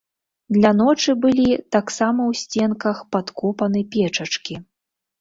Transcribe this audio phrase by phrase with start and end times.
[0.55, 1.45] Для ночы былі,
[1.77, 4.55] таксама ў сценках, падкопаны печачкі.